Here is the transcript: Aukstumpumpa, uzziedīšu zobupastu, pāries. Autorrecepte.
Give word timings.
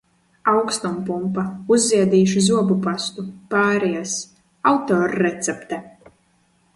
Aukstumpumpa, 0.51 1.41
uzziedīšu 1.75 2.41
zobupastu, 2.45 3.25
pāries. 3.53 4.15
Autorrecepte. 4.71 5.81